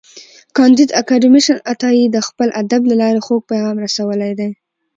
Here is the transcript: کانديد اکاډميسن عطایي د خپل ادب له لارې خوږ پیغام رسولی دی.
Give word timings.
کانديد 0.57 0.89
اکاډميسن 1.01 1.57
عطایي 1.73 2.05
د 2.11 2.17
خپل 2.27 2.47
ادب 2.61 2.81
له 2.89 2.95
لارې 3.01 3.23
خوږ 3.25 3.41
پیغام 3.51 3.75
رسولی 3.85 4.31
دی. 4.39 4.49